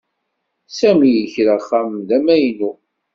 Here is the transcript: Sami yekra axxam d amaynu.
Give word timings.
Sami 0.77 1.07
yekra 1.13 1.53
axxam 1.57 1.89
d 2.07 2.09
amaynu. 2.17 2.71